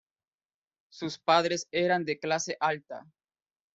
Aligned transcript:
Sus 0.89 1.19
padres 1.19 1.67
eran 1.69 2.05
de 2.05 2.17
clase 2.17 2.57
alta. 2.59 3.05